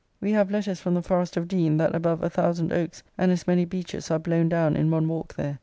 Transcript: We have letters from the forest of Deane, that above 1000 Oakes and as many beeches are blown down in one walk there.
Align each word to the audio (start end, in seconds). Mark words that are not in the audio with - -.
We 0.19 0.31
have 0.31 0.49
letters 0.49 0.79
from 0.79 0.95
the 0.95 1.03
forest 1.03 1.37
of 1.37 1.47
Deane, 1.47 1.77
that 1.77 1.93
above 1.93 2.21
1000 2.21 2.73
Oakes 2.73 3.03
and 3.19 3.31
as 3.31 3.45
many 3.45 3.65
beeches 3.65 4.09
are 4.09 4.17
blown 4.17 4.49
down 4.49 4.75
in 4.75 4.89
one 4.89 5.07
walk 5.07 5.35
there. 5.35 5.59